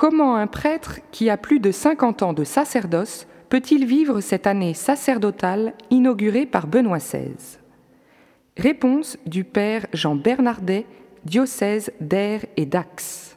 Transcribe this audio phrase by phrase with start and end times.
[0.00, 4.72] Comment un prêtre qui a plus de 50 ans de sacerdoce peut-il vivre cette année
[4.72, 7.58] sacerdotale inaugurée par Benoît XVI
[8.56, 10.86] Réponse du Père Jean Bernardet,
[11.26, 13.36] diocèse d'Air et d'Ax.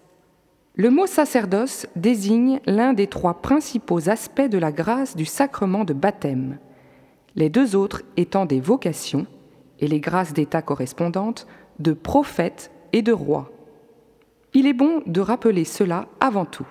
[0.75, 5.91] Le mot sacerdoce désigne l'un des trois principaux aspects de la grâce du sacrement de
[5.91, 6.59] baptême,
[7.35, 9.27] les deux autres étant des vocations,
[9.81, 11.45] et les grâces d'état correspondantes,
[11.79, 13.51] de prophète et de roi.
[14.55, 16.67] Il est bon de rappeler cela avant tout.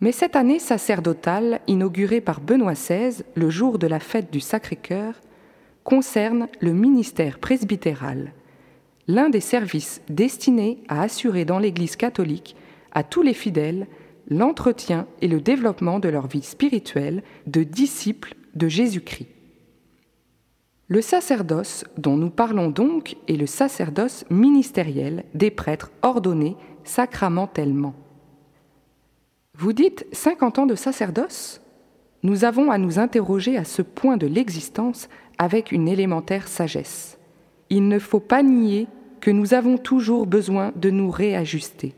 [0.00, 5.20] Mais cette année sacerdotale, inaugurée par Benoît XVI le jour de la fête du Sacré-Cœur,
[5.84, 8.32] concerne le ministère presbytéral,
[9.06, 12.56] l'un des services destinés à assurer dans l'Église catholique
[12.92, 13.86] à tous les fidèles
[14.28, 19.35] l'entretien et le développement de leur vie spirituelle de disciples de Jésus-Christ.
[20.88, 27.94] Le sacerdoce dont nous parlons donc est le sacerdoce ministériel des prêtres ordonnés sacramentellement.
[29.58, 31.60] Vous dites 50 ans de sacerdoce?
[32.22, 37.18] Nous avons à nous interroger à ce point de l'existence avec une élémentaire sagesse.
[37.68, 38.86] Il ne faut pas nier
[39.20, 41.94] que nous avons toujours besoin de nous réajuster.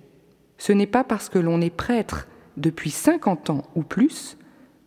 [0.56, 4.38] Ce n'est pas parce que l'on est prêtre depuis 50 ans ou plus,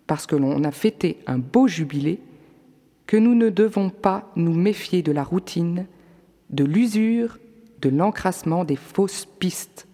[0.08, 2.20] parce que l'on a fêté un beau jubilé,
[3.12, 5.86] que nous ne devons pas nous méfier de la routine,
[6.50, 7.40] de l'usure,
[7.82, 9.86] de l'encrassement des fausses pistes.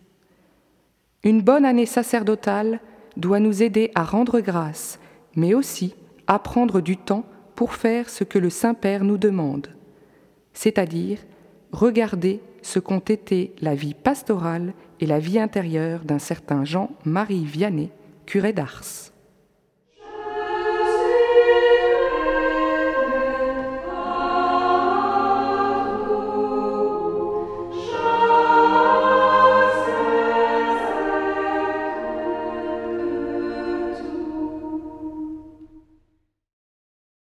[1.24, 2.80] Une bonne année sacerdotale
[3.16, 5.00] doit nous aider à rendre grâce,
[5.36, 5.96] mais aussi
[6.28, 9.70] à prendre du temps pour faire ce que le Saint-Père nous demande,
[10.54, 11.18] c'est-à-dire
[11.72, 17.90] regarder ce qu'ont été la vie pastorale et la vie intérieure d'un certain Jean-Marie Vianney,
[18.28, 19.12] curé d'Ars.